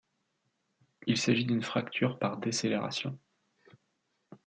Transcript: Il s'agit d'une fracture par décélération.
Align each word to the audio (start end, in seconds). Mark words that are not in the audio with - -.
Il 1.05 1.15
s'agit 1.15 1.45
d'une 1.45 1.61
fracture 1.61 2.17
par 2.17 2.37
décélération. 2.37 3.19